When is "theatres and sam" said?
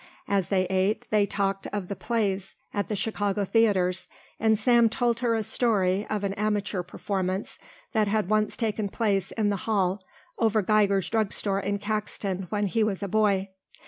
3.45-4.89